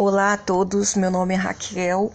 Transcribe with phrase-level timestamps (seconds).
[0.00, 2.12] Olá a todos, meu nome é Raquel,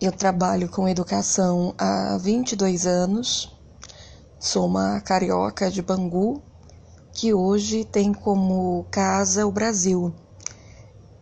[0.00, 3.52] eu trabalho com educação há 22 anos,
[4.38, 6.40] sou uma carioca de Bangu
[7.12, 10.14] que hoje tem como casa o Brasil.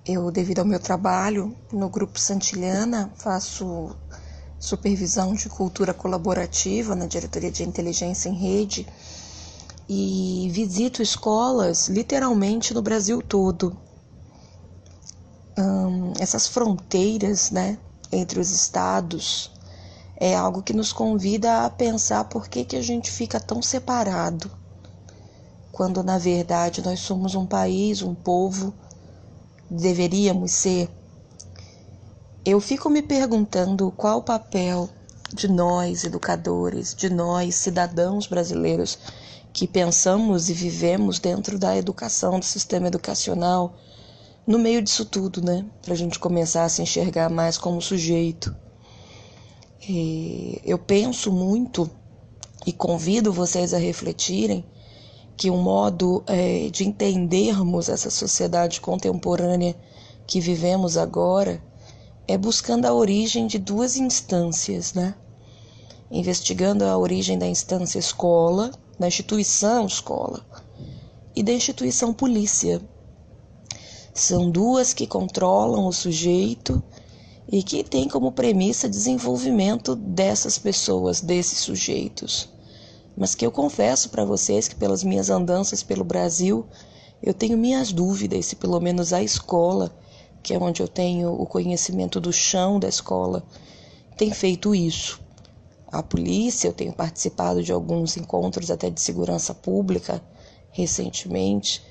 [0.04, 3.97] Eu, devido ao meu trabalho no Grupo Santilhana, faço
[4.58, 8.87] supervisão de cultura colaborativa na diretoria de inteligência em rede
[9.88, 13.86] e visito escolas literalmente no Brasil todo
[16.20, 17.79] essas fronteiras né,
[18.12, 19.51] entre os estados
[20.19, 24.51] é algo que nos convida a pensar por que, que a gente fica tão separado,
[25.71, 28.73] quando na verdade nós somos um país, um povo,
[29.71, 30.91] deveríamos ser.
[32.45, 34.88] Eu fico me perguntando qual o papel
[35.35, 38.99] de nós, educadores, de nós, cidadãos brasileiros,
[39.52, 43.75] que pensamos e vivemos dentro da educação, do sistema educacional,
[44.47, 45.67] no meio disso tudo, né?
[45.83, 48.55] Para a gente começar a se enxergar mais como sujeito.
[49.88, 51.91] E eu penso muito
[52.65, 54.65] e convido vocês a refletirem
[55.37, 59.77] que um modo é, de entendermos essa sociedade contemporânea
[60.27, 61.63] que vivemos agora
[62.27, 65.14] é buscando a origem de duas instâncias, né?
[66.10, 70.44] Investigando a origem da instância escola, da instituição escola
[71.34, 72.81] e da instituição polícia,
[74.17, 76.83] são duas que controlam o sujeito
[77.53, 82.48] e que têm como premissa desenvolvimento dessas pessoas, desses sujeitos.
[83.14, 86.67] Mas que eu confesso para vocês que pelas minhas andanças pelo Brasil,
[87.22, 89.94] eu tenho minhas dúvidas se pelo menos a escola,
[90.42, 93.44] que é onde eu tenho o conhecimento do chão da escola,
[94.17, 95.20] tem feito isso.
[95.92, 100.22] A polícia, eu tenho participado de alguns encontros até de segurança pública
[100.70, 101.83] recentemente,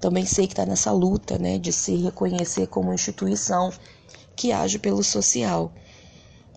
[0.00, 3.72] também sei que está nessa luta né, de se reconhecer como instituição
[4.36, 5.72] que age pelo social.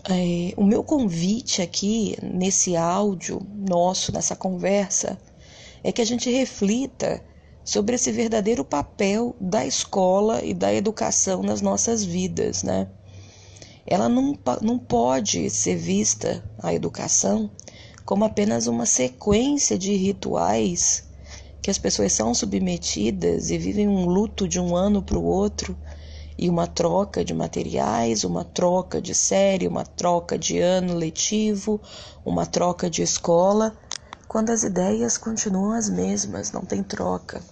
[0.10, 5.18] É, o meu convite aqui, nesse áudio nosso, nessa conversa,
[5.84, 7.24] é que a gente reflita
[7.64, 12.90] sobre esse verdadeiro papel da escola e da educação nas nossas vidas, né?
[13.86, 17.50] Ela não, não pode ser vista, a educação,
[18.06, 21.11] como apenas uma sequência de rituais
[21.62, 25.78] que as pessoas são submetidas e vivem um luto de um ano para o outro
[26.38, 31.80] e uma troca de materiais, uma troca de série, uma troca de ano letivo,
[32.26, 33.78] uma troca de escola,
[34.28, 37.44] quando as ideias continuam as mesmas, não tem troca.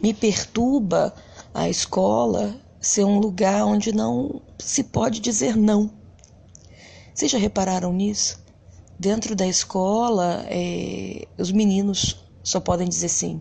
[0.00, 1.12] Me perturba
[1.52, 5.90] a escola ser um lugar onde não se pode dizer não.
[7.12, 8.38] Vocês já repararam nisso?
[8.98, 13.40] Dentro da escola, é, os meninos só podem dizer sim.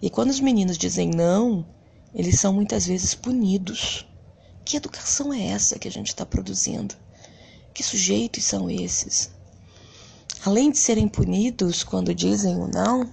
[0.00, 1.66] E quando os meninos dizem não,
[2.14, 4.06] eles são muitas vezes punidos.
[4.64, 6.94] Que educação é essa que a gente está produzindo?
[7.74, 9.32] Que sujeitos são esses?
[10.44, 13.10] Além de serem punidos quando dizem o não,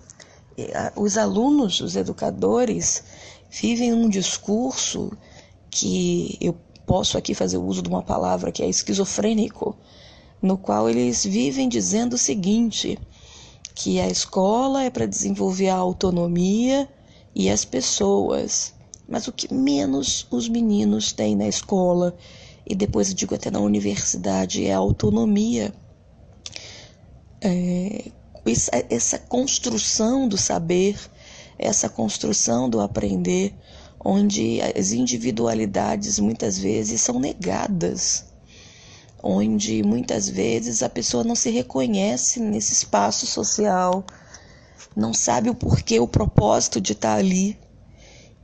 [0.95, 3.03] os alunos, os educadores,
[3.49, 5.11] vivem um discurso
[5.71, 6.55] que eu
[6.85, 9.75] posso aqui fazer uso de uma palavra que é esquizofrênico,
[10.39, 12.99] no qual eles vivem dizendo o seguinte:
[13.75, 16.87] que a escola é para desenvolver a autonomia
[17.35, 18.73] e as pessoas.
[19.07, 22.15] Mas o que menos os meninos têm na escola,
[22.65, 25.73] e depois eu digo até na universidade, é a autonomia.
[27.41, 28.11] É,
[28.89, 30.97] essa construção do saber,
[31.57, 33.53] essa construção do aprender,
[34.03, 38.32] onde as individualidades muitas vezes são negadas
[39.23, 44.05] onde muitas vezes a pessoa não se reconhece nesse espaço social,
[44.93, 47.57] não sabe o porquê, o propósito de estar ali.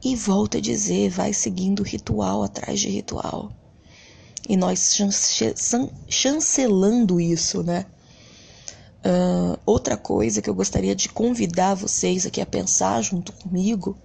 [0.02, 3.52] E volta a dizer, vai seguindo ritual atrás de ritual.
[4.48, 4.98] E nós
[6.08, 7.86] chancelando isso, né?
[9.00, 13.98] Uh, outra coisa que eu gostaria de convidar vocês aqui a pensar junto comigo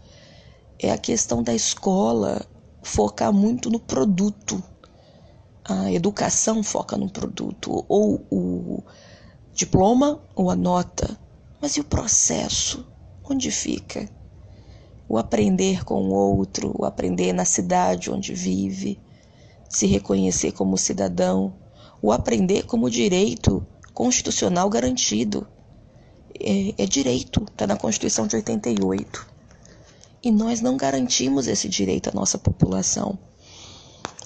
[0.78, 2.44] é a questão da escola
[2.82, 4.62] focar muito no produto,
[5.64, 8.82] a educação foca no produto, ou o
[9.52, 11.18] diploma ou a nota,
[11.60, 12.86] mas e o processo?
[13.24, 14.08] Onde fica?
[15.08, 19.00] O aprender com o outro, o aprender na cidade onde vive,
[19.68, 21.54] se reconhecer como cidadão,
[22.02, 25.46] o aprender como direito constitucional garantido.
[26.38, 29.26] É, é direito, está na Constituição de 88.
[30.22, 33.18] E nós não garantimos esse direito à nossa população.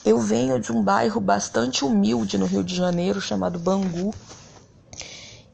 [0.08, 4.14] Eu venho de um bairro bastante humilde no Rio de Janeiro, chamado Bangu.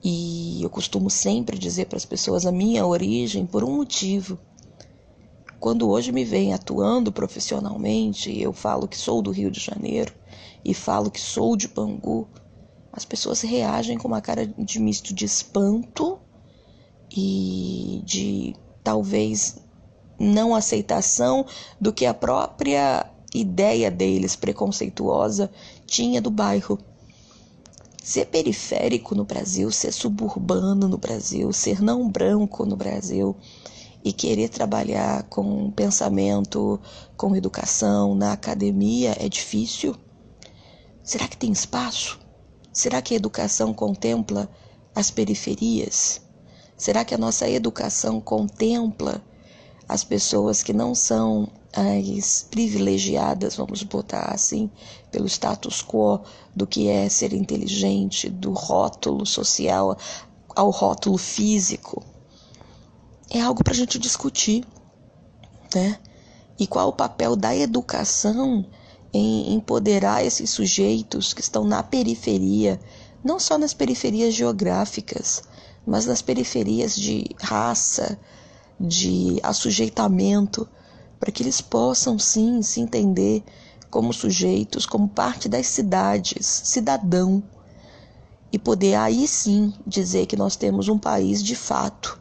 [0.01, 4.39] E eu costumo sempre dizer para as pessoas a minha origem por um motivo.
[5.59, 10.15] quando hoje me vem atuando profissionalmente, eu falo que sou do Rio de Janeiro
[10.65, 12.29] e falo que sou de Bangu,
[12.93, 16.17] as pessoas reagem com uma cara de misto de espanto
[17.11, 18.55] e de
[18.85, 19.57] talvez
[20.17, 21.45] não aceitação
[21.81, 25.51] do que a própria ideia deles preconceituosa
[25.85, 26.79] tinha do bairro.
[28.03, 33.35] Ser periférico no Brasil, ser suburbano no Brasil, ser não branco no Brasil
[34.05, 36.79] e querer trabalhar com pensamento,
[37.17, 39.97] com educação na academia é difícil?
[41.03, 42.21] Será que tem espaço?
[42.73, 44.51] Será que a educação contempla
[44.95, 46.21] as periferias?
[46.77, 49.23] Será que a nossa educação contempla
[49.89, 54.71] as pessoas que não são as privilegiadas, vamos botar assim,
[55.11, 56.21] pelo status quo
[56.55, 59.97] do que é ser inteligente, do rótulo social
[60.55, 62.05] ao rótulo físico?
[63.29, 64.65] É algo para a gente discutir,
[65.75, 65.99] né?
[66.59, 68.65] E qual o papel da educação
[69.13, 72.81] em empoderar esses sujeitos que estão na periferia,
[73.25, 75.43] não só nas periferias geográficas,
[75.85, 78.19] mas nas periferias de raça,
[78.79, 80.69] de assujeitamento,
[81.25, 83.43] para que eles possam sim se entender
[83.89, 87.43] como sujeitos, como parte das cidades, cidadão,
[88.53, 92.21] e poder aí sim dizer que nós temos um país de fato,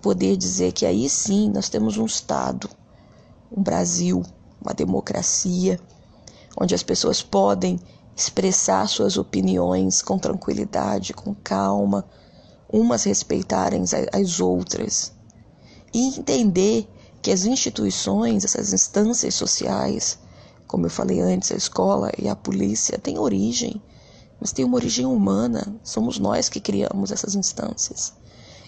[0.00, 2.70] poder dizer que aí sim nós temos um Estado,
[3.50, 4.22] um Brasil,
[4.62, 5.80] uma democracia,
[6.56, 7.76] onde as pessoas podem
[8.14, 12.06] expressar suas opiniões com tranquilidade, com calma,
[12.72, 13.82] umas respeitarem
[14.12, 15.12] as outras
[15.92, 16.88] e entender
[17.22, 20.18] que as instituições, essas instâncias sociais,
[20.66, 23.82] como eu falei antes, a escola e a polícia, têm origem,
[24.40, 25.74] mas tem uma origem humana.
[25.82, 28.12] Somos nós que criamos essas instâncias.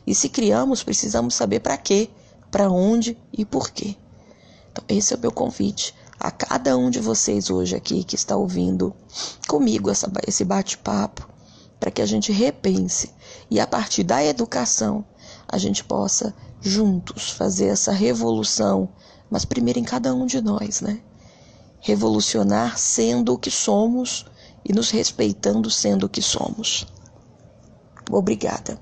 [0.07, 2.11] E se criamos, precisamos saber para quê,
[2.51, 3.97] para onde e por quê.
[4.71, 8.37] Então, esse é o meu convite a cada um de vocês hoje aqui que está
[8.37, 8.95] ouvindo
[9.49, 11.29] comigo essa, esse bate-papo,
[11.81, 13.11] para que a gente repense
[13.51, 15.05] e a partir da educação
[15.49, 18.89] a gente possa juntos fazer essa revolução,
[19.29, 21.01] mas primeiro em cada um de nós, né?
[21.81, 24.25] Revolucionar sendo o que somos
[24.65, 26.87] e nos respeitando sendo o que somos.
[28.11, 28.79] Obrigada.